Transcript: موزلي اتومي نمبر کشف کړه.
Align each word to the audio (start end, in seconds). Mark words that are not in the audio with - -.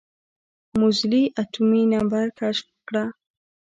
موزلي 0.79 1.23
اتومي 1.41 1.83
نمبر 1.93 2.25
کشف 2.39 2.67
کړه. 2.87 3.03